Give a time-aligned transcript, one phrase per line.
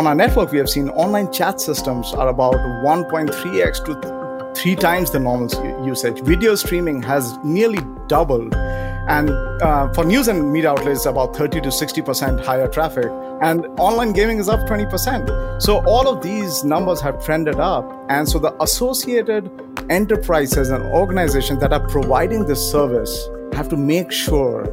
[0.00, 5.10] on our network, we have seen online chat systems are about 1.3x to three times
[5.10, 5.50] the normal
[5.86, 6.22] usage.
[6.22, 8.54] Video streaming has nearly doubled.
[8.54, 9.28] And
[9.60, 13.10] uh, for news and media outlets, about 30 to 60% higher traffic.
[13.42, 15.60] And online gaming is up 20%.
[15.60, 17.84] So all of these numbers have trended up.
[18.08, 19.50] And so the associated
[19.90, 24.64] enterprises and organizations that are providing this service have to make sure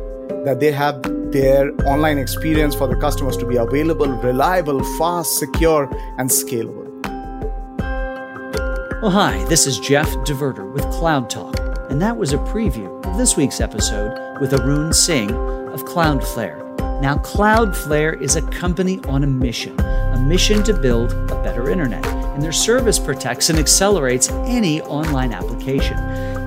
[0.45, 1.01] that they have
[1.31, 6.85] their online experience for the customers to be available, reliable, fast, secure, and scalable.
[9.01, 11.55] Well, hi, this is Jeff DeVerter with Cloud Talk,
[11.89, 16.63] and that was a preview of this week's episode with Arun Singh of Cloudflare.
[16.99, 22.03] Now, Cloudflare is a company on a mission, a mission to build a better internet,
[22.07, 25.97] and their service protects and accelerates any online application.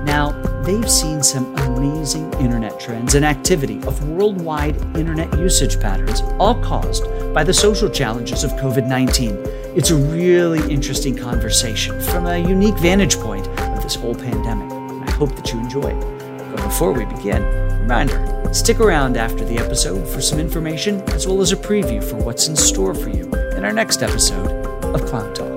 [0.03, 0.31] Now,
[0.65, 7.03] they've seen some amazing internet trends and activity of worldwide internet usage patterns, all caused
[7.33, 9.37] by the social challenges of COVID 19.
[9.75, 14.71] It's a really interesting conversation from a unique vantage point of this whole pandemic.
[15.07, 16.55] I hope that you enjoy it.
[16.55, 17.43] But before we begin,
[17.79, 22.17] reminder stick around after the episode for some information as well as a preview for
[22.17, 23.23] what's in store for you
[23.55, 24.49] in our next episode
[24.93, 25.50] of Cloud Talk.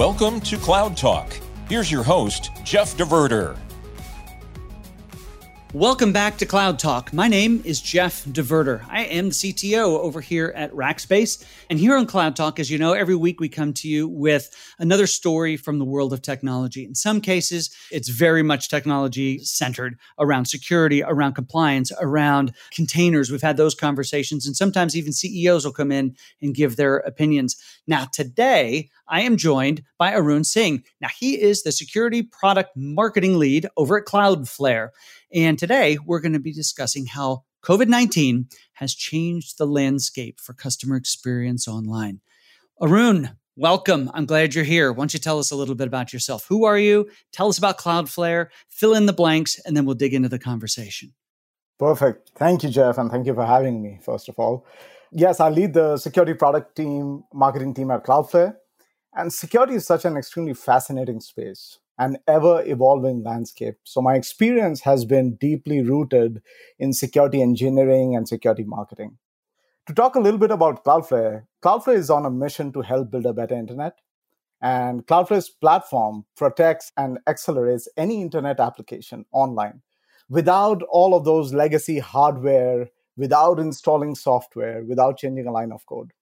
[0.00, 1.30] Welcome to Cloud Talk.
[1.68, 3.54] Here's your host, Jeff DeVerter.
[5.74, 7.12] Welcome back to Cloud Talk.
[7.12, 8.84] My name is Jeff DeVerter.
[8.88, 11.44] I am the CTO over here at Rackspace.
[11.68, 14.50] And here on Cloud Talk, as you know, every week we come to you with
[14.78, 16.84] another story from the world of technology.
[16.84, 23.30] In some cases, it's very much technology centered around security, around compliance, around containers.
[23.30, 27.54] We've had those conversations, and sometimes even CEOs will come in and give their opinions.
[27.86, 30.84] Now, today, I am joined by Arun Singh.
[31.00, 34.90] Now, he is the security product marketing lead over at Cloudflare.
[35.34, 40.54] And today we're going to be discussing how COVID 19 has changed the landscape for
[40.54, 42.20] customer experience online.
[42.80, 44.12] Arun, welcome.
[44.14, 44.92] I'm glad you're here.
[44.92, 46.46] Why don't you tell us a little bit about yourself?
[46.48, 47.10] Who are you?
[47.32, 51.12] Tell us about Cloudflare, fill in the blanks, and then we'll dig into the conversation.
[51.80, 52.30] Perfect.
[52.36, 54.66] Thank you, Jeff, and thank you for having me, first of all.
[55.10, 58.54] Yes, I lead the security product team, marketing team at Cloudflare.
[59.14, 63.76] And security is such an extremely fascinating space an ever evolving landscape.
[63.84, 66.40] So, my experience has been deeply rooted
[66.78, 69.18] in security engineering and security marketing.
[69.86, 73.26] To talk a little bit about Cloudflare, Cloudflare is on a mission to help build
[73.26, 73.98] a better internet.
[74.62, 79.82] And Cloudflare's platform protects and accelerates any internet application online
[80.30, 86.12] without all of those legacy hardware, without installing software, without changing a line of code.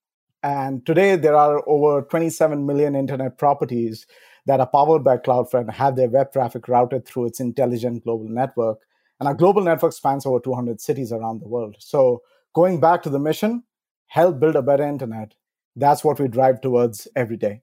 [0.42, 4.06] And today, there are over 27 million internet properties
[4.46, 8.28] that are powered by Cloudflare and have their web traffic routed through its intelligent global
[8.28, 8.78] network.
[9.20, 11.76] And our global network spans over 200 cities around the world.
[11.80, 12.22] So,
[12.54, 13.64] going back to the mission,
[14.06, 15.34] help build a better internet.
[15.74, 17.62] That's what we drive towards every day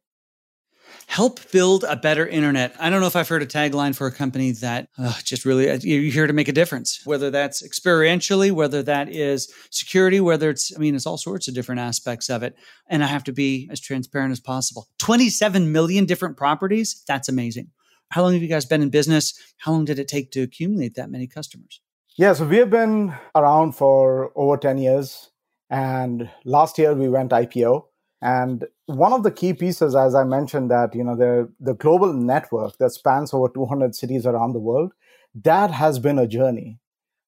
[1.07, 2.75] help build a better internet.
[2.79, 5.69] I don't know if I've heard a tagline for a company that uh, just really
[5.69, 7.01] uh, you're here to make a difference.
[7.05, 11.53] Whether that's experientially, whether that is security, whether it's I mean it's all sorts of
[11.53, 12.55] different aspects of it.
[12.87, 14.87] And I have to be as transparent as possible.
[14.99, 17.03] 27 million different properties.
[17.07, 17.69] That's amazing.
[18.09, 19.33] How long have you guys been in business?
[19.57, 21.81] How long did it take to accumulate that many customers?
[22.17, 25.31] Yeah, so we have been around for over 10 years.
[25.69, 27.85] And last year we went IPO.
[28.21, 32.13] And one of the key pieces, as I mentioned, that you know the the global
[32.13, 34.93] network that spans over 200 cities around the world,
[35.43, 36.79] that has been a journey,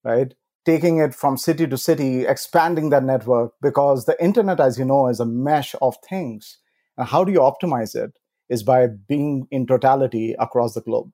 [0.03, 0.33] right?
[0.65, 5.07] Taking it from city to city, expanding that network, because the internet, as you know,
[5.07, 6.57] is a mesh of things.
[6.97, 8.17] And how do you optimize it?
[8.49, 11.11] Is by being in totality across the globe.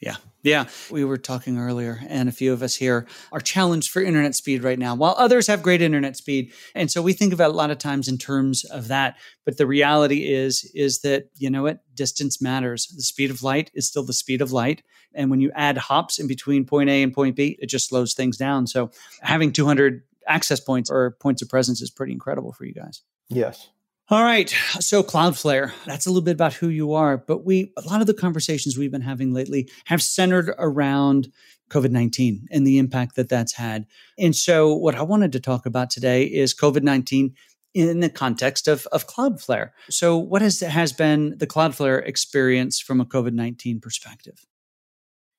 [0.00, 0.16] Yeah.
[0.44, 0.66] Yeah.
[0.90, 4.62] We were talking earlier, and a few of us here are challenged for internet speed
[4.62, 6.52] right now, while others have great internet speed.
[6.74, 9.16] And so we think about a lot of times in terms of that.
[9.46, 11.80] But the reality is, is that, you know what?
[11.94, 12.86] Distance matters.
[12.88, 14.82] The speed of light is still the speed of light.
[15.14, 18.12] And when you add hops in between point A and point B, it just slows
[18.12, 18.66] things down.
[18.66, 18.90] So
[19.22, 23.00] having 200 access points or points of presence is pretty incredible for you guys.
[23.30, 23.70] Yes.
[24.10, 24.50] All right.
[24.80, 28.06] So Cloudflare, that's a little bit about who you are, but we a lot of
[28.06, 31.32] the conversations we've been having lately have centered around
[31.70, 33.86] COVID-19 and the impact that that's had.
[34.18, 37.32] And so what I wanted to talk about today is COVID-19
[37.72, 39.70] in the context of, of Cloudflare.
[39.88, 44.44] So what has has been the Cloudflare experience from a COVID-19 perspective?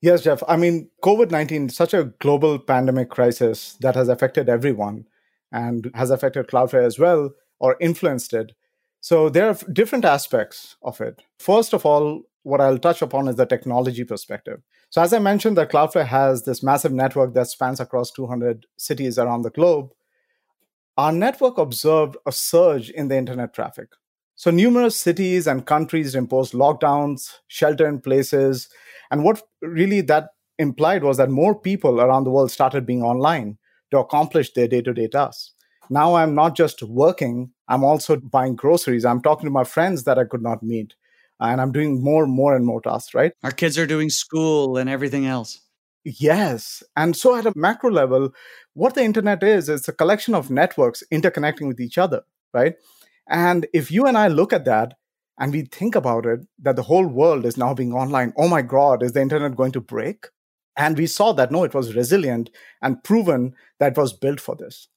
[0.02, 0.42] Yes, Jeff.
[0.48, 5.06] I mean, COVID-19 such a global pandemic crisis that has affected everyone
[5.52, 8.54] and has affected Cloudflare as well or influenced it.
[9.02, 11.22] So there are different aspects of it.
[11.40, 14.62] First of all, what I'll touch upon is the technology perspective.
[14.92, 19.18] So, as I mentioned, that Cloudflare has this massive network that spans across 200 cities
[19.18, 19.90] around the globe.
[20.96, 23.90] Our network observed a surge in the internet traffic.
[24.36, 28.70] So, numerous cities and countries imposed lockdowns, shelter in places.
[29.10, 30.30] And what really that
[30.60, 33.58] implied was that more people around the world started being online
[33.90, 35.55] to accomplish their day to day tasks.
[35.90, 39.06] Now I'm not just working, I'm also buying groceries.
[39.06, 40.96] I'm talking to my friends that I could not meet.
[41.40, 43.34] And I'm doing more, more and more tasks, right?
[43.44, 45.60] Our kids are doing school and everything else.
[46.06, 46.84] Yes.
[46.96, 48.30] And so at a macro level,
[48.74, 52.22] what the internet is, it's a collection of networks interconnecting with each other,
[52.54, 52.76] right?
[53.28, 54.94] And if you and I look at that
[55.40, 58.62] and we think about it, that the whole world is now being online, oh my
[58.62, 60.28] God, is the internet going to break?
[60.78, 62.50] And we saw that no, it was resilient
[62.82, 64.88] and proven that it was built for this.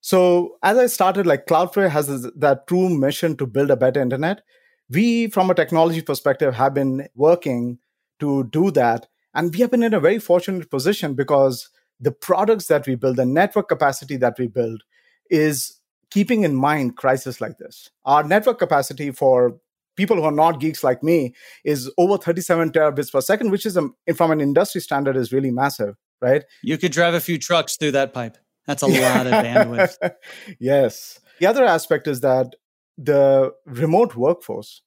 [0.00, 4.00] So as I started, like Cloudflare has this, that true mission to build a better
[4.00, 4.42] internet.
[4.90, 7.78] We, from a technology perspective, have been working
[8.20, 9.06] to do that.
[9.34, 11.68] And we have been in a very fortunate position because
[12.00, 14.82] the products that we build, the network capacity that we build,
[15.30, 15.78] is
[16.10, 17.90] keeping in mind crisis like this.
[18.04, 19.58] Our network capacity for
[19.96, 21.34] people who are not geeks like me
[21.64, 25.50] is over 37 terabits per second, which is a, from an industry standard is really
[25.50, 26.44] massive, right?
[26.62, 28.38] You could drive a few trucks through that pipe.
[28.68, 29.96] That's a lot of bandwidth.
[30.60, 31.18] yes.
[31.40, 32.54] The other aspect is that
[32.98, 34.82] the remote workforce,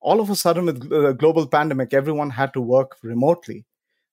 [0.00, 3.66] all of a sudden with the uh, global pandemic, everyone had to work remotely,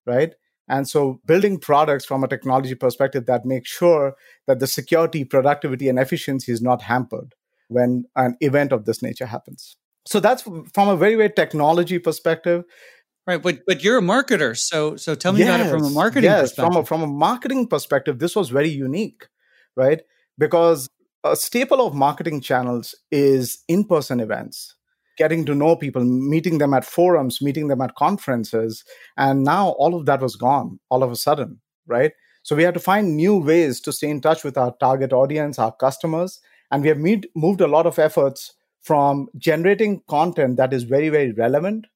[0.08, 0.34] right?
[0.68, 4.16] And so building products from a technology perspective that make sure
[4.48, 7.36] that the security, productivity, and efficiency is not hampered
[7.68, 9.78] when an event of this nature happens.
[10.08, 12.64] So that's from a very, very technology perspective.
[13.32, 15.90] Right, but but you're a marketer, so so tell me yes, about it from a
[15.90, 16.74] marketing yes, perspective.
[16.74, 19.30] From a, from a marketing perspective, this was very unique,
[19.78, 20.02] right?
[20.38, 20.90] Because
[21.24, 24.76] a staple of marketing channels is in-person events,
[25.18, 28.84] getting to know people, meeting them at forums, meeting them at conferences,
[29.16, 32.12] and now all of that was gone all of a sudden, right?
[32.44, 35.58] So we had to find new ways to stay in touch with our target audience,
[35.58, 37.00] our customers, and we have
[37.34, 41.88] moved a lot of efforts from generating content that is very very relevant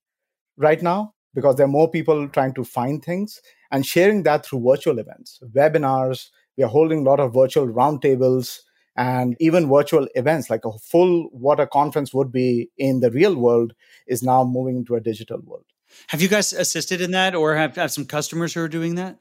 [0.56, 4.64] right now because there are more people trying to find things and sharing that through
[4.68, 6.30] virtual events, webinars.
[6.58, 8.60] We are holding a lot of virtual roundtables
[8.96, 13.36] and even virtual events like a full what a conference would be in the real
[13.36, 13.74] world
[14.08, 15.66] is now moving to a digital world.
[16.08, 19.20] Have you guys assisted in that or have, have some customers who are doing that?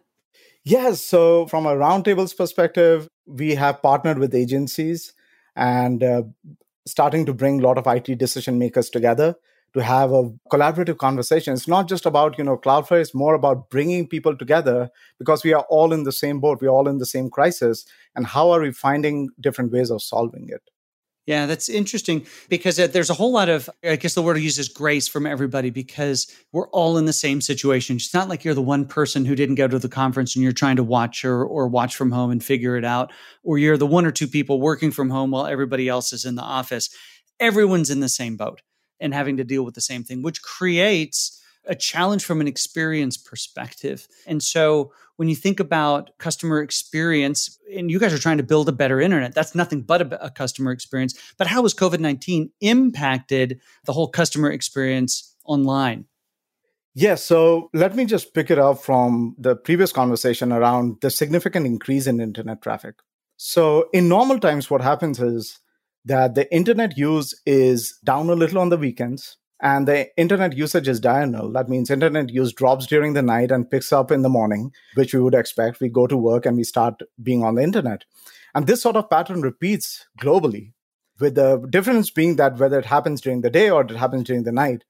[0.63, 1.03] Yes.
[1.05, 5.13] So, from a roundtables perspective, we have partnered with agencies
[5.57, 6.23] and uh,
[6.87, 9.37] starting to bring a lot of IT decision makers together
[9.75, 11.53] to have a collaborative conversation.
[11.53, 14.89] It's not just about, you know, Cloudflare, it's more about bringing people together
[15.19, 17.85] because we are all in the same boat, we're all in the same crisis.
[18.15, 20.63] And how are we finding different ways of solving it?
[21.27, 24.41] Yeah, that's interesting because uh, there's a whole lot of, I guess the word I
[24.41, 27.97] use is grace from everybody because we're all in the same situation.
[27.97, 30.53] It's not like you're the one person who didn't go to the conference and you're
[30.53, 33.11] trying to watch or, or watch from home and figure it out,
[33.43, 36.35] or you're the one or two people working from home while everybody else is in
[36.35, 36.91] the office.
[37.41, 38.61] Everyone's in the same boat
[39.01, 43.17] and having to deal with the same thing, which creates a challenge from an experience
[43.17, 44.07] perspective.
[44.27, 48.69] And so when you think about customer experience, and you guys are trying to build
[48.69, 51.19] a better internet, that's nothing but a, a customer experience.
[51.39, 56.07] But how has COVID 19 impacted the whole customer experience online?
[56.97, 61.67] Yes, so let me just pick it up from the previous conversation around the significant
[61.67, 62.97] increase in internet traffic.
[63.37, 65.59] So, in normal times, what happens is
[66.05, 70.89] that the internet use is down a little on the weekends and the internet usage
[70.89, 71.51] is diurnal.
[71.53, 75.15] That means internet use drops during the night and picks up in the morning which
[75.15, 75.81] we would expect.
[75.81, 78.05] We go to work and we start being on the internet.
[78.55, 80.73] And this sort of pattern repeats globally
[81.19, 84.43] with the difference being that whether it happens during the day or it happens during
[84.43, 84.85] the night.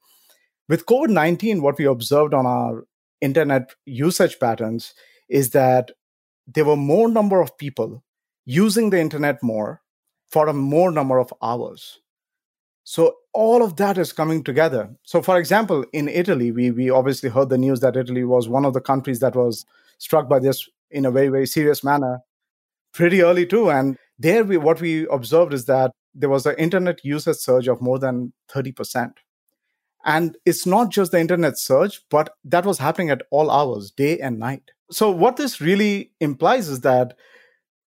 [0.69, 2.87] With covid-19 what we observed on our
[3.21, 4.95] internet usage patterns
[5.29, 5.93] is that
[6.47, 8.03] there were more number of people
[8.45, 9.83] using the internet more
[10.35, 12.01] for a more number of hours.
[12.83, 14.91] So all of that is coming together.
[15.05, 18.65] So, for example, in Italy, we we obviously heard the news that Italy was one
[18.65, 19.65] of the countries that was
[19.99, 22.19] struck by this in a very very serious manner
[22.93, 23.71] pretty early too.
[23.71, 27.81] And there, we what we observed is that there was an internet usage surge of
[27.81, 29.21] more than thirty percent.
[30.05, 34.19] And it's not just the internet surge, but that was happening at all hours, day
[34.19, 34.73] and night.
[34.91, 37.17] So, what this really implies is that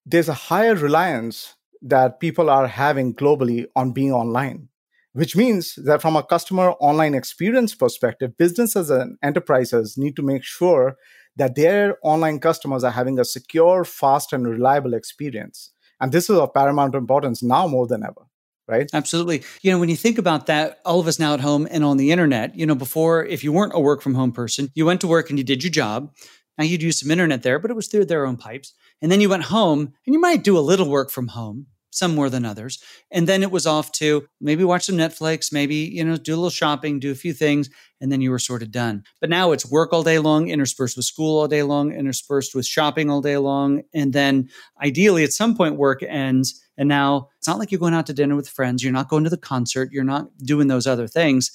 [0.06, 4.68] there's a higher reliance that people are having globally on being online,
[5.12, 10.42] which means that from a customer online experience perspective, businesses and enterprises need to make
[10.42, 10.96] sure
[11.36, 15.72] that their online customers are having a secure, fast, and reliable experience.
[16.00, 18.26] And this is of paramount importance now more than ever.
[18.66, 18.88] right?
[18.92, 19.42] Absolutely.
[19.62, 21.96] You know, when you think about that, all of us now at home and on
[21.96, 25.00] the internet, you know, before, if you weren't a work from home person, you went
[25.02, 26.12] to work and you did your job.
[26.56, 28.72] Now you'd use some internet there, but it was through their own pipes.
[29.02, 32.14] And then you went home and you might do a little work from home, some
[32.14, 32.82] more than others.
[33.10, 36.36] And then it was off to maybe watch some Netflix, maybe, you know, do a
[36.36, 37.70] little shopping, do a few things,
[38.00, 39.04] and then you were sort of done.
[39.20, 42.66] But now it's work all day long, interspersed with school all day long, interspersed with
[42.66, 43.82] shopping all day long.
[43.94, 44.48] And then
[44.82, 46.60] ideally at some point work ends.
[46.76, 48.82] And now it's not like you're going out to dinner with friends.
[48.82, 49.90] You're not going to the concert.
[49.92, 51.52] You're not doing those other things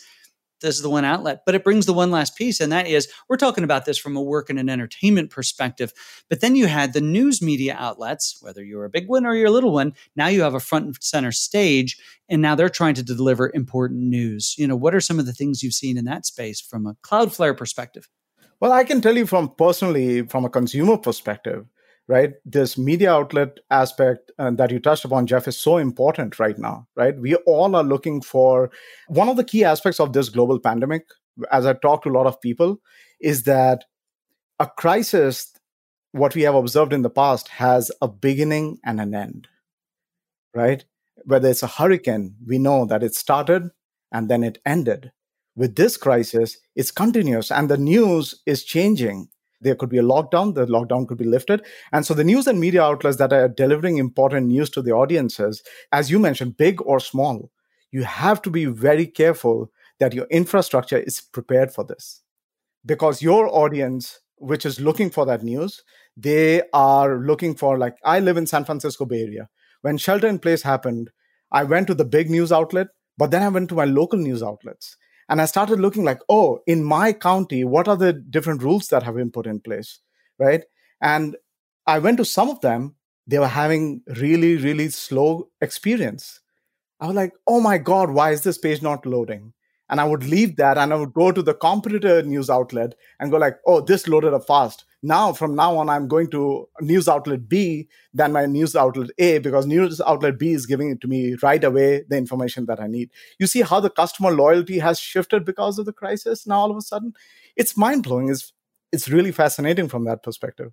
[0.61, 1.43] this is the one outlet.
[1.45, 4.15] But it brings the one last piece, and that is we're talking about this from
[4.15, 5.93] a work and an entertainment perspective.
[6.29, 9.47] But then you had the news media outlets, whether you're a big one or you're
[9.47, 11.97] a little one, now you have a front and center stage,
[12.27, 14.55] and now they're trying to deliver important news.
[14.57, 16.95] You know, what are some of the things you've seen in that space from a
[17.03, 18.09] Cloudflare perspective?
[18.59, 21.65] Well, I can tell you from personally, from a consumer perspective,
[22.09, 22.33] right?
[22.43, 26.87] This media outlet aspect uh, that you touched upon, Jeff, is so important right now,
[26.95, 27.15] right?
[27.17, 28.71] We all are looking for
[29.07, 31.03] one of the key aspects of this global pandemic,
[31.51, 32.81] as I talk to a lot of people,
[33.21, 33.85] is that
[34.59, 35.53] a crisis,
[36.11, 39.47] what we have observed in the past, has a beginning and an end,
[40.55, 40.83] right?
[41.25, 43.69] Whether it's a hurricane, we know that it started
[44.11, 45.11] and then it ended.
[45.55, 49.29] With this crisis, it's continuous and the news is changing
[49.61, 51.65] there could be a lockdown the lockdown could be lifted.
[51.91, 55.63] And so the news and media outlets that are delivering important news to the audiences
[55.91, 57.51] as you mentioned big or small
[57.91, 62.21] you have to be very careful that your infrastructure is prepared for this.
[62.85, 65.83] Because your audience which is looking for that news
[66.15, 69.49] they are looking for like i live in san francisco bay area.
[69.81, 71.09] When shelter in place happened
[71.51, 72.87] i went to the big news outlet
[73.17, 74.95] but then i went to my local news outlets
[75.29, 79.03] and i started looking like oh in my county what are the different rules that
[79.03, 79.99] have been put in place
[80.39, 80.63] right?
[81.01, 81.35] And
[81.87, 82.95] i went to some of them.
[83.27, 86.39] They were having really really slow experience.
[86.99, 89.53] I was like oh my god why is this page not loading?
[89.89, 93.31] And i would leave that and i would go to the competitor news outlet and
[93.31, 97.07] go like oh this loaded up fast now from now on i'm going to news
[97.07, 101.07] outlet b than my news outlet a because news outlet b is giving it to
[101.07, 103.09] me right away the information that i need.
[103.39, 106.77] You see how the customer loyalty has shifted because of the crisis now all of
[106.77, 107.13] a sudden?
[107.55, 108.29] It's mind-blowing.
[108.29, 108.53] It's
[108.91, 110.71] it's really fascinating from that perspective.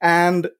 [0.00, 0.50] And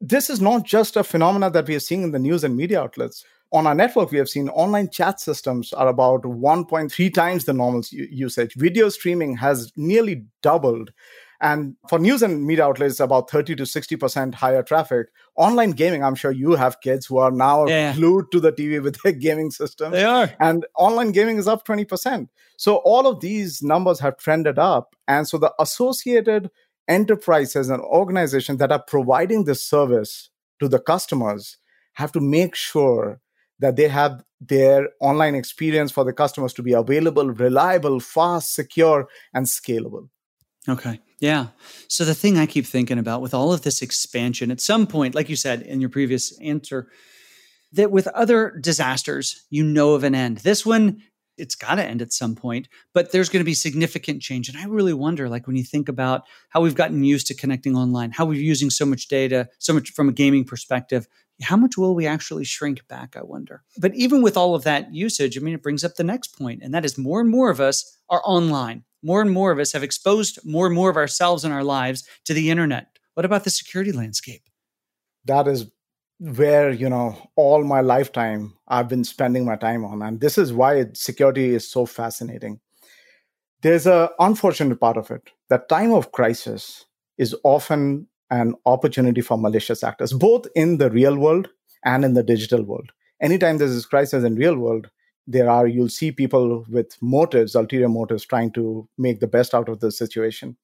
[0.00, 2.80] this is not just a phenomena that we are seeing in the news and media
[2.80, 3.24] outlets.
[3.52, 7.82] On our network, we have seen online chat systems are about 1.3 times the normal
[7.90, 8.54] usage.
[8.54, 10.90] Video streaming has nearly doubled.
[11.42, 15.08] And for news and media outlets, about 30 to 60% higher traffic.
[15.34, 17.92] Online gaming, I'm sure you have kids who are now yeah.
[17.94, 19.90] glued to the TV with their gaming system.
[19.90, 20.32] They are.
[20.38, 22.28] And online gaming is up 20%.
[22.56, 24.94] So all of these numbers have trended up.
[25.08, 26.48] And so the associated
[26.86, 30.30] enterprises and organizations that are providing this service
[30.60, 31.56] to the customers
[31.94, 33.20] have to make sure
[33.58, 39.08] that they have their online experience for the customers to be available, reliable, fast, secure,
[39.34, 40.08] and scalable.
[40.68, 41.00] Okay.
[41.18, 41.48] Yeah.
[41.88, 45.14] So the thing I keep thinking about with all of this expansion, at some point,
[45.14, 46.88] like you said in your previous answer,
[47.72, 50.38] that with other disasters, you know of an end.
[50.38, 51.02] This one,
[51.38, 54.48] it's got to end at some point, but there's going to be significant change.
[54.48, 57.74] And I really wonder, like, when you think about how we've gotten used to connecting
[57.74, 61.08] online, how we're using so much data, so much from a gaming perspective,
[61.40, 63.16] how much will we actually shrink back?
[63.16, 63.62] I wonder.
[63.78, 66.62] But even with all of that usage, I mean, it brings up the next point,
[66.62, 69.72] and that is more and more of us are online more and more of us
[69.72, 72.98] have exposed more and more of ourselves and our lives to the internet.
[73.14, 74.42] What about the security landscape?
[75.24, 75.70] That is
[76.18, 80.02] where, you know, all my lifetime I've been spending my time on.
[80.02, 82.60] And this is why security is so fascinating.
[83.62, 85.30] There's a unfortunate part of it.
[85.48, 86.86] That time of crisis
[87.18, 91.48] is often an opportunity for malicious actors, both in the real world
[91.84, 92.90] and in the digital world.
[93.20, 94.88] Anytime there's this crisis in real world,
[95.26, 99.68] there are you'll see people with motives ulterior motives trying to make the best out
[99.68, 100.56] of the situation.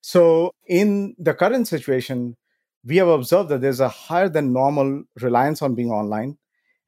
[0.00, 2.36] So in the current situation
[2.84, 6.38] we have observed that there's a higher than normal reliance on being online.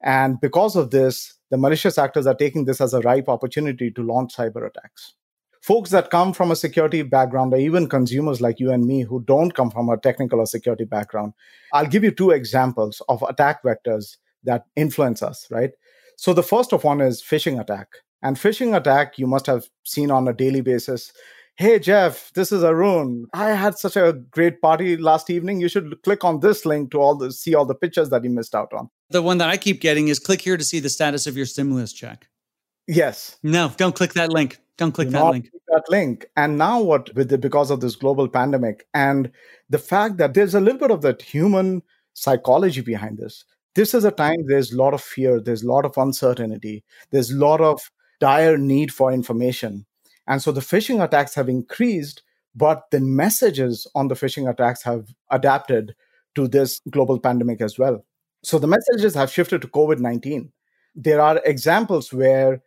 [0.03, 4.03] And because of this the malicious actors are taking this as a ripe opportunity to
[4.03, 5.15] launch cyber attacks.
[5.63, 9.23] Folks that come from a security background or even consumers like you and me who
[9.25, 11.35] don't come from a technical or security background
[11.75, 15.73] i'll give you two examples of attack vectors that influence us right
[16.21, 17.89] so the first of one is phishing attack.
[18.23, 21.13] And phishing attack you must have seen on a daily basis.
[21.57, 23.25] Hey Jeff, this is Arun.
[23.33, 25.63] I had such a great party last evening.
[25.63, 28.29] You should click on this link to all the see all the pictures that you
[28.29, 28.91] missed out on.
[29.09, 31.47] The one that I keep getting is click here to see the status of your
[31.47, 32.29] stimulus check.
[32.87, 33.39] Yes.
[33.43, 34.59] No, don't click that link.
[34.77, 35.51] Don't click Do that link.
[35.69, 36.27] that link.
[36.37, 39.33] And now what with the because of this global pandemic and
[39.71, 43.43] the fact that there's a little bit of that human psychology behind this
[43.75, 47.31] this is a time there's a lot of fear, there's a lot of uncertainty, there's
[47.31, 49.87] a lot of dire need for information.
[50.27, 52.23] And so the phishing attacks have increased,
[52.55, 55.95] but the messages on the phishing attacks have adapted
[56.35, 58.05] to this global pandemic as well.
[58.43, 60.53] So the messages have shifted to COVID 19.
[60.95, 62.63] There are examples where,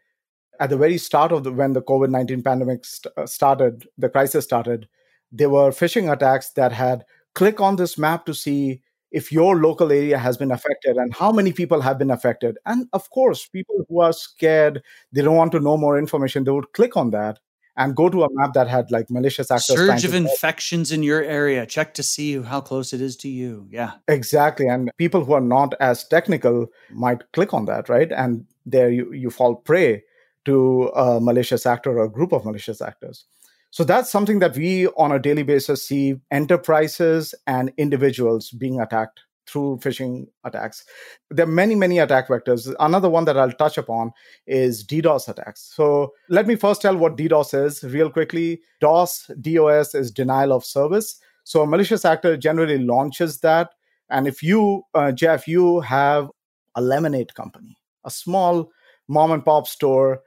[0.59, 4.09] at the very start of the, when the COVID 19 pandemic st- uh, started, the
[4.09, 4.87] crisis started,
[5.31, 8.81] there were phishing attacks that had click on this map to see
[9.13, 12.57] if your local area has been affected and how many people have been affected.
[12.65, 16.51] And of course, people who are scared, they don't want to know more information, they
[16.51, 17.39] would click on that
[17.77, 19.77] and go to a map that had like malicious access.
[19.77, 21.65] Surge of infections in your area.
[21.65, 23.67] Check to see how close it is to you.
[23.71, 23.93] Yeah.
[24.07, 24.67] Exactly.
[24.67, 28.11] And people who are not as technical might click on that, right?
[28.11, 30.03] And there you, you fall prey
[30.45, 33.25] to a malicious actor or a group of malicious actors.
[33.73, 39.21] So that's something that we on a daily basis see enterprises and individuals being attacked
[39.47, 40.85] through phishing attacks.
[41.31, 42.71] There are many, many attack vectors.
[42.79, 44.11] Another one that I'll touch upon
[44.45, 45.71] is DDoS attacks.
[45.75, 48.61] So let me first tell what DDoS is real quickly.
[48.79, 51.19] DOS, DOS is denial of service.
[51.43, 53.71] So a malicious actor generally launches that.
[54.11, 56.29] And if you, uh, Jeff, you have
[56.75, 57.75] a lemonade company,
[58.05, 58.69] a small
[59.07, 60.21] mom and pop store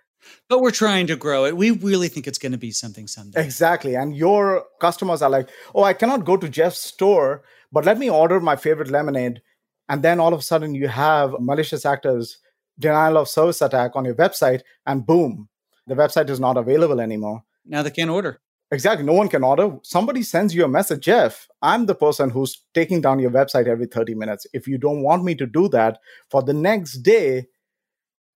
[0.49, 1.57] but we're trying to grow it.
[1.57, 3.45] We really think it's going to be something someday.
[3.45, 3.95] Exactly.
[3.97, 7.43] And your customers are like, oh, I cannot go to Jeff's store
[7.73, 9.43] but let me order my favorite lemonade.
[9.89, 12.39] And then all of a sudden you have malicious actors
[12.79, 15.49] denial of service attack on your website, and boom,
[15.87, 17.43] the website is not available anymore.
[17.65, 18.41] Now they can't order.
[18.71, 19.07] Exactly.
[19.07, 19.79] No one can order.
[19.83, 21.47] Somebody sends you a message, Jeff.
[21.63, 24.47] I'm the person who's taking down your website every 30 minutes.
[24.53, 25.99] If you don't want me to do that
[26.31, 27.47] for the next day,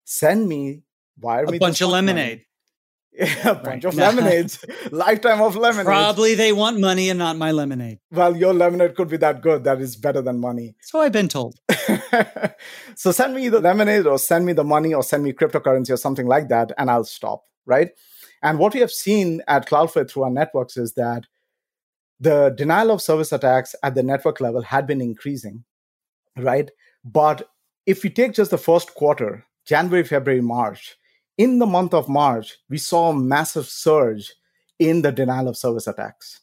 [0.04, 0.82] send me
[1.24, 2.44] a bunch of lemonade.
[3.44, 3.86] a bunch right.
[3.86, 5.86] of lemonades, lifetime of lemonade.
[5.86, 8.00] Probably they want money and not my lemonade.
[8.12, 9.64] Well, your lemonade could be that good.
[9.64, 10.76] That is better than money.
[10.82, 11.60] So I've been told.
[12.96, 15.98] so send me the lemonade or send me the money or send me cryptocurrency or
[15.98, 17.44] something like that, and I'll stop.
[17.66, 17.90] Right.
[18.44, 21.24] And what we have seen at Cloudflare through our networks is that
[22.20, 25.64] the denial of service attacks at the network level had been increasing.
[26.38, 26.70] Right.
[27.04, 27.50] But
[27.86, 30.96] if we take just the first quarter, January, February, March,
[31.38, 34.34] in the month of March, we saw a massive surge
[34.80, 36.42] in the denial of service attacks.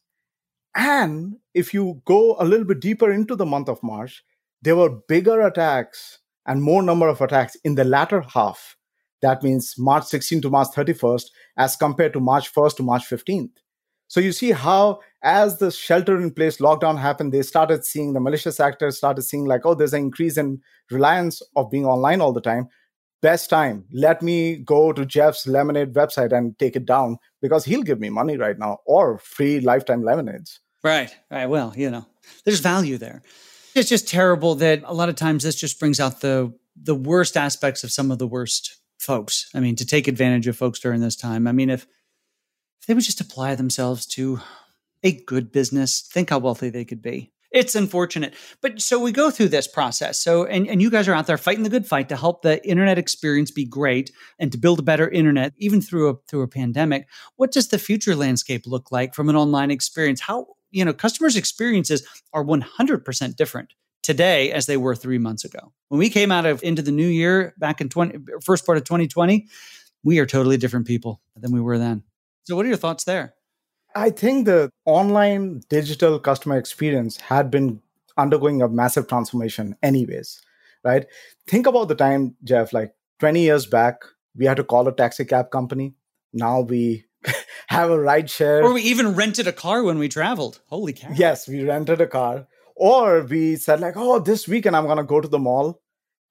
[0.76, 4.24] And if you go a little bit deeper into the month of March,
[4.62, 8.76] there were bigger attacks and more number of attacks in the latter half.
[9.22, 11.26] That means March 16 to March 31st,
[11.56, 13.50] as compared to March 1st to March 15th.
[14.08, 18.20] So you see how, as the shelter in place lockdown happened, they started seeing the
[18.20, 22.32] malicious actors started seeing like, oh, there's an increase in reliance of being online all
[22.32, 22.68] the time
[23.24, 23.86] best time.
[23.90, 28.10] Let me go to Jeff's lemonade website and take it down because he'll give me
[28.10, 30.60] money right now or free lifetime lemonades.
[30.82, 31.46] Right, right.
[31.46, 32.04] Well, you know,
[32.44, 33.22] there's value there.
[33.74, 37.36] It's just terrible that a lot of times this just brings out the the worst
[37.36, 39.48] aspects of some of the worst folks.
[39.54, 41.46] I mean, to take advantage of folks during this time.
[41.46, 41.86] I mean, if
[42.80, 44.40] if they would just apply themselves to
[45.02, 48.34] a good business, think how wealthy they could be it's unfortunate.
[48.60, 50.20] But so we go through this process.
[50.20, 52.66] So, and, and you guys are out there fighting the good fight to help the
[52.68, 56.48] internet experience be great and to build a better internet, even through a, through a
[56.48, 57.08] pandemic.
[57.36, 60.20] What does the future landscape look like from an online experience?
[60.20, 65.72] How, you know, customers' experiences are 100% different today as they were three months ago.
[65.88, 68.84] When we came out of into the new year back in 20, first part of
[68.84, 69.46] 2020,
[70.02, 72.02] we are totally different people than we were then.
[72.42, 73.34] So, what are your thoughts there?
[73.94, 77.80] I think the online digital customer experience had been
[78.16, 80.40] undergoing a massive transformation, anyways,
[80.84, 81.06] right?
[81.46, 84.02] Think about the time, Jeff, like 20 years back,
[84.36, 85.94] we had to call a taxi cab company.
[86.32, 87.04] Now we
[87.68, 88.64] have a ride share.
[88.64, 90.60] Or we even rented a car when we traveled.
[90.66, 91.10] Holy cow.
[91.14, 92.46] Yes, we rented a car.
[92.76, 95.80] Or we said, like, oh, this weekend I'm going to go to the mall.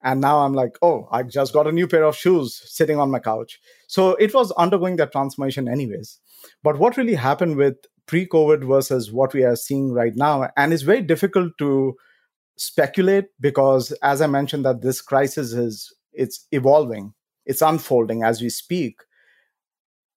[0.04, 3.10] And now I'm like, oh, I just got a new pair of shoes sitting on
[3.10, 3.62] my couch.
[3.88, 6.20] So it was undergoing that transformation, anyways.
[6.64, 7.76] But what really happened with
[8.06, 11.96] pre COVID versus what we are seeing right now, and it's very difficult to
[12.58, 17.14] speculate because, as I mentioned, that this crisis is it's evolving,
[17.46, 19.00] it's unfolding as we speak.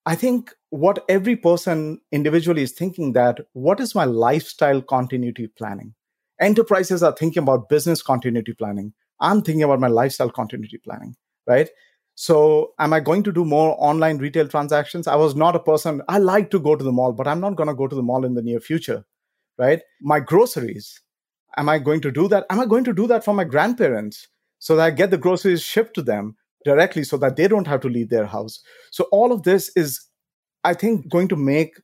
[0.05, 5.95] I think what every person individually is thinking that what is my lifestyle continuity planning?
[6.41, 8.93] Enterprises are thinking about business continuity planning.
[9.21, 11.71] I'm thinking about my lifestyle continuity planning, right?
[12.19, 15.07] So, am I going to do more online retail transactions?
[15.07, 17.57] I was not a person, I like to go to the mall, but I'm not
[17.57, 19.05] going to go to the mall in the near future,
[19.59, 19.83] right?
[20.01, 20.99] My groceries,
[21.59, 22.47] am I going to do that?
[22.49, 25.63] Am I going to do that for my grandparents so that I get the groceries
[25.63, 28.61] shipped to them directly so that they don't have to leave their house?
[28.91, 30.01] So, all of this is,
[30.65, 31.75] I think, going to make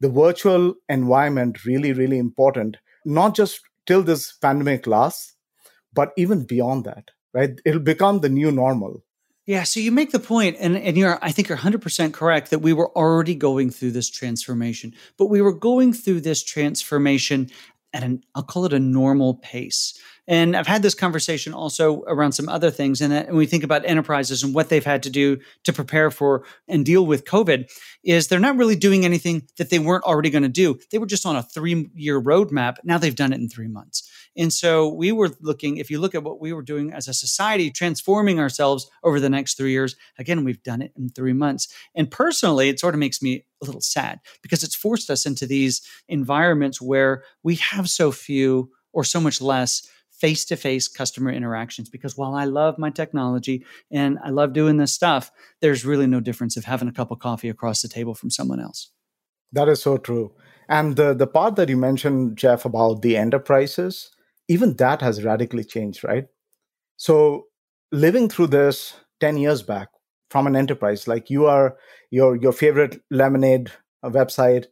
[0.00, 5.34] the virtual environment really, really important, not just till this pandemic lasts,
[5.92, 7.60] but even beyond that, right?
[7.66, 9.02] It'll become the new normal.
[9.44, 12.60] Yeah, so you make the point, and, and you're I think you're 100% correct that
[12.60, 17.50] we were already going through this transformation, but we were going through this transformation
[17.92, 19.98] at an I'll call it a normal pace.
[20.28, 23.00] And I've had this conversation also around some other things.
[23.00, 26.12] And uh, when we think about enterprises and what they've had to do to prepare
[26.12, 27.68] for and deal with COVID,
[28.04, 30.78] is they're not really doing anything that they weren't already going to do.
[30.90, 32.76] They were just on a three year roadmap.
[32.84, 34.01] Now they've done it in three months.
[34.36, 37.14] And so we were looking, if you look at what we were doing as a
[37.14, 41.68] society, transforming ourselves over the next three years, again, we've done it in three months.
[41.94, 45.46] And personally, it sort of makes me a little sad because it's forced us into
[45.46, 51.32] these environments where we have so few or so much less face to face customer
[51.32, 56.06] interactions because while I love my technology and I love doing this stuff, there's really
[56.06, 58.90] no difference of having a cup of coffee across the table from someone else.
[59.50, 60.32] That is so true.
[60.68, 64.10] And the, the part that you mentioned, Jeff, about the enterprises,
[64.52, 66.26] even that has radically changed, right?
[66.96, 67.46] So
[67.90, 69.88] living through this 10 years back
[70.30, 71.76] from an enterprise, like you are
[72.10, 74.66] your your favorite lemonade uh, website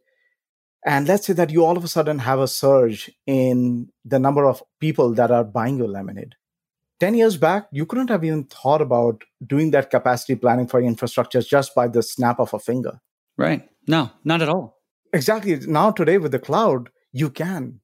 [0.85, 4.45] and let's say that you all of a sudden have a surge in the number
[4.45, 6.35] of people that are buying your lemonade.
[6.99, 10.91] 10 years back, you couldn't have even thought about doing that capacity planning for your
[10.91, 12.99] infrastructures just by the snap of a finger.
[13.37, 13.67] Right.
[13.87, 14.77] No, not at all.
[15.13, 15.55] Exactly.
[15.67, 17.80] Now, today with the cloud, you can.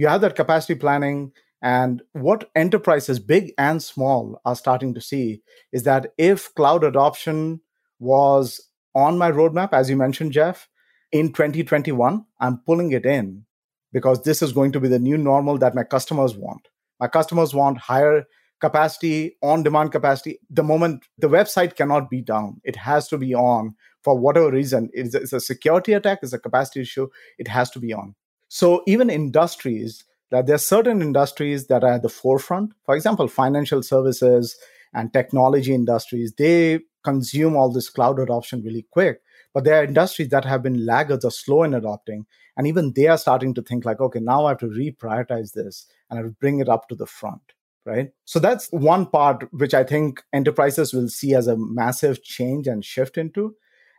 [0.00, 1.32] You have that capacity planning.
[1.60, 5.42] And what enterprises, big and small, are starting to see
[5.74, 7.60] is that if cloud adoption
[7.98, 8.62] was
[8.94, 10.70] on my roadmap, as you mentioned, Jeff,
[11.12, 13.44] in 2021, I'm pulling it in
[13.92, 16.68] because this is going to be the new normal that my customers want.
[16.98, 18.24] My customers want higher
[18.58, 20.40] capacity, on demand capacity.
[20.48, 24.88] The moment the website cannot be down, it has to be on for whatever reason.
[24.94, 27.08] It's a, security attack, it's a capacity issue,
[27.38, 28.14] it has to be on.
[28.52, 32.72] So even industries, that there are certain industries that are at the forefront.
[32.84, 34.56] For example, financial services
[34.92, 39.20] and technology industries, they consume all this cloud adoption really quick.
[39.54, 42.26] But there are industries that have been laggards or slow in adopting.
[42.56, 45.86] And even they are starting to think like, okay, now I have to reprioritize this
[46.10, 47.42] and I have bring it up to the front.
[47.86, 48.10] Right.
[48.24, 52.84] So that's one part which I think enterprises will see as a massive change and
[52.84, 53.54] shift into.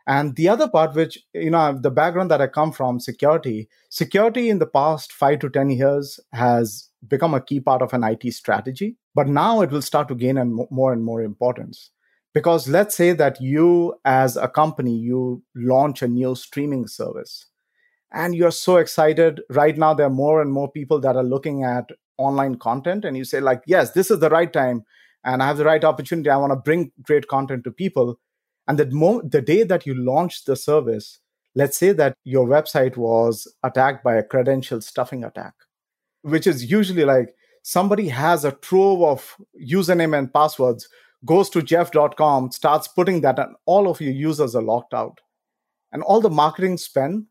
[0.06, 4.48] And the other part, which, you know, the background that I come from, security, security
[4.48, 8.32] in the past five to 10 years has become a key part of an IT
[8.32, 8.96] strategy.
[9.14, 11.90] But now it will start to gain more and more importance
[12.34, 17.46] because let's say that you as a company you launch a new streaming service
[18.12, 21.64] and you're so excited right now there are more and more people that are looking
[21.64, 24.84] at online content and you say like yes this is the right time
[25.24, 28.18] and i have the right opportunity i want to bring great content to people
[28.72, 31.20] and the, mo- the day that you launch the service
[31.54, 35.54] let's say that your website was attacked by a credential stuffing attack
[36.22, 40.88] which is usually like somebody has a trove of username and passwords
[41.24, 45.20] goes to jeff.com, starts putting that, and all of your users are locked out.
[45.92, 47.26] And all the marketing spend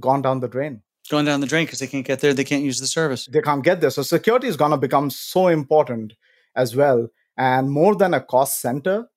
[0.00, 0.82] gone down the drain.
[1.10, 3.26] Going down the drain because they can't get there, they can't use the service.
[3.26, 3.90] They can't get there.
[3.90, 6.14] So security is going to become so important
[6.56, 7.08] as well.
[7.36, 9.08] And more than a cost center,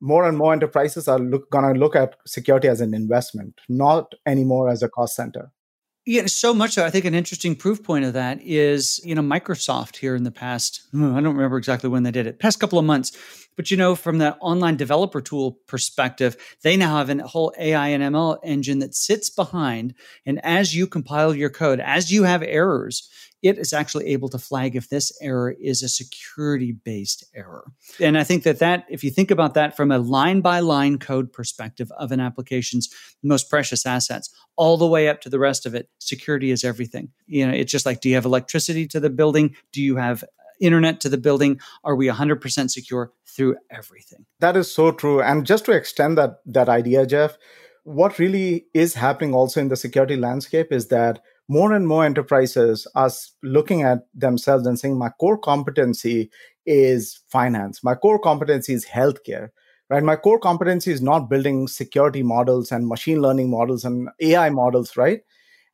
[0.00, 4.68] more and more enterprises are going to look at security as an investment, not anymore
[4.68, 5.52] as a cost center.
[6.06, 6.84] Yeah, so much so.
[6.84, 10.30] I think an interesting proof point of that is, you know, Microsoft here in the
[10.30, 13.12] past, hmm, I don't remember exactly when they did it, past couple of months.
[13.54, 17.88] But, you know, from the online developer tool perspective, they now have a whole AI
[17.88, 19.94] and ML engine that sits behind.
[20.24, 23.10] And as you compile your code, as you have errors,
[23.42, 27.72] it is actually able to flag if this error is a security based error.
[27.98, 30.98] And I think that that if you think about that from a line by line
[30.98, 32.88] code perspective of an application's
[33.22, 37.10] most precious assets all the way up to the rest of it, security is everything.
[37.26, 39.56] You know, it's just like do you have electricity to the building?
[39.72, 40.26] Do you have uh,
[40.60, 41.60] internet to the building?
[41.84, 44.26] Are we 100% secure through everything?
[44.40, 45.22] That is so true.
[45.22, 47.38] And just to extend that that idea, Jeff,
[47.84, 52.86] what really is happening also in the security landscape is that more and more enterprises
[52.94, 53.10] are
[53.42, 56.30] looking at themselves and saying, my core competency
[56.64, 57.82] is finance.
[57.82, 59.48] My core competency is healthcare,
[59.88, 60.04] right?
[60.04, 64.96] My core competency is not building security models and machine learning models and AI models,
[64.96, 65.22] right?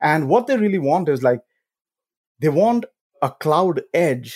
[0.01, 1.41] And what they really want is like,
[2.41, 2.87] they want
[3.21, 4.35] a cloud edge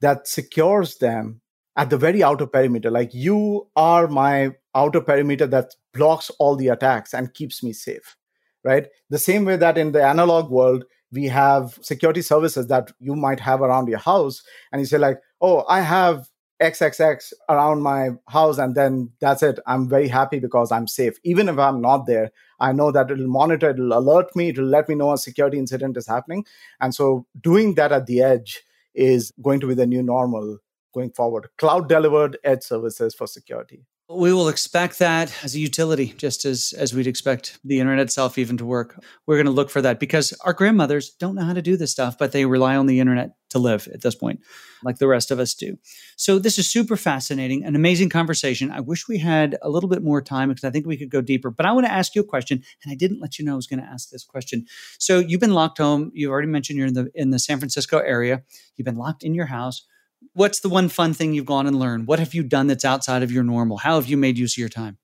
[0.00, 1.40] that secures them
[1.74, 2.88] at the very outer perimeter.
[2.88, 8.16] Like, you are my outer perimeter that blocks all the attacks and keeps me safe
[8.64, 8.86] right?
[9.10, 13.40] The same way that in the analog world, we have security services that you might
[13.40, 14.42] have around your house,
[14.72, 16.28] and you say, like, oh, I have
[16.60, 19.58] XXX around my house, and then that's it.
[19.66, 21.18] I'm very happy because I'm safe.
[21.24, 24.88] Even if I'm not there, I know that it'll monitor, it'll alert me, it'll let
[24.88, 26.44] me know a security incident is happening.
[26.80, 28.62] And so doing that at the edge
[28.94, 30.58] is going to be the new normal
[30.92, 31.48] going forward.
[31.58, 33.86] Cloud delivered edge services for security.
[34.10, 38.38] We will expect that as a utility, just as as we'd expect the internet itself
[38.38, 39.04] even to work.
[39.26, 41.92] We're going to look for that because our grandmothers don't know how to do this
[41.92, 44.40] stuff, but they rely on the internet to live at this point,
[44.82, 45.76] like the rest of us do.
[46.16, 48.70] So this is super fascinating, an amazing conversation.
[48.70, 51.20] I wish we had a little bit more time because I think we could go
[51.20, 51.50] deeper.
[51.50, 53.56] But I want to ask you a question, and I didn't let you know I
[53.56, 54.64] was going to ask this question.
[54.98, 56.12] So you've been locked home.
[56.14, 58.42] You've already mentioned you're in the in the San Francisco area.
[58.76, 59.86] You've been locked in your house
[60.32, 62.06] what's the one fun thing you've gone and learned?
[62.06, 63.78] What have you done that's outside of your normal?
[63.78, 64.98] How have you made use of your time?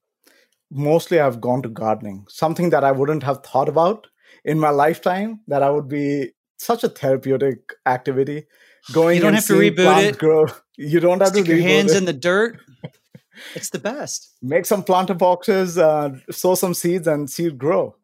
[0.71, 4.07] Mostly I've gone to gardening, something that I wouldn't have thought about
[4.43, 8.45] in my lifetime, that I would be such a therapeutic activity.
[8.93, 10.17] Going you don't have to reboot it.
[10.17, 10.45] Grow.
[10.77, 11.97] You don't have Stick to your hands it.
[11.97, 12.59] in the dirt.
[13.55, 14.35] it's the best.
[14.41, 17.95] Make some planter boxes, uh, sow some seeds, and see it grow.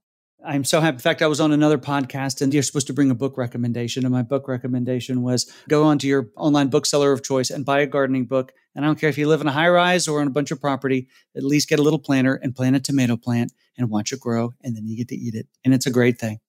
[0.43, 0.95] I'm so happy.
[0.95, 4.05] In fact, I was on another podcast and you're supposed to bring a book recommendation.
[4.05, 7.85] And my book recommendation was go onto your online bookseller of choice and buy a
[7.85, 8.51] gardening book.
[8.75, 10.49] And I don't care if you live in a high rise or on a bunch
[10.51, 14.11] of property, at least get a little planter and plant a tomato plant and watch
[14.11, 14.53] it grow.
[14.63, 15.47] And then you get to eat it.
[15.63, 16.39] And it's a great thing.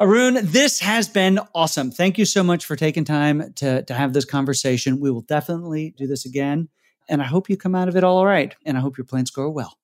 [0.00, 1.90] Arun, this has been awesome.
[1.90, 5.00] Thank you so much for taking time to, to have this conversation.
[5.00, 6.68] We will definitely do this again.
[7.08, 8.54] And I hope you come out of it all right.
[8.64, 9.76] And I hope your plants grow well.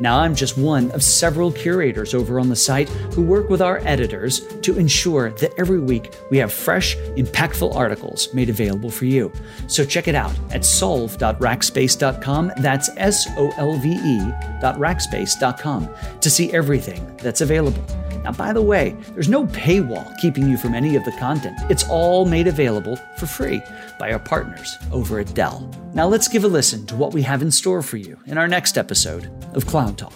[0.00, 3.78] Now, I'm just one of several curators over on the site who work with our
[3.78, 9.32] editors to ensure that every week we have fresh, impactful articles made available for you.
[9.66, 12.52] So check it out at solve.rackspace.com.
[12.58, 15.88] That's S O L V E.rackspace.com
[16.20, 17.82] to see everything that's available.
[18.22, 21.58] Now, by the way, there's no paywall keeping you from any of the content.
[21.70, 23.62] It's all made available for free
[23.98, 25.70] by our partners over at Dell.
[25.94, 28.48] Now, let's give a listen to what we have in store for you in our
[28.48, 30.12] next episode of Cloud Talk.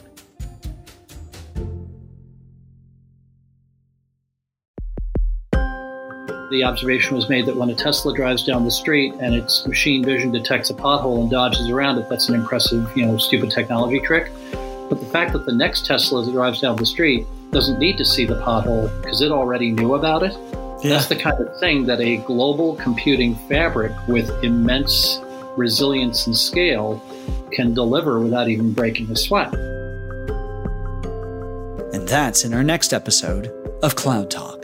[6.51, 10.05] The observation was made that when a Tesla drives down the street and its machine
[10.05, 14.01] vision detects a pothole and dodges around it, that's an impressive, you know, stupid technology
[14.01, 14.31] trick.
[14.91, 18.05] But the fact that the next Tesla that drives down the street doesn't need to
[18.05, 20.37] see the pothole because it already knew about it.
[20.83, 20.91] Yeah.
[20.91, 25.23] That's the kind of thing that a global computing fabric with immense
[25.57, 27.03] resilience and scale
[27.53, 29.53] can deliver without even breaking a sweat.
[31.93, 33.49] And that's in our next episode
[33.83, 34.62] of Cloud Talk.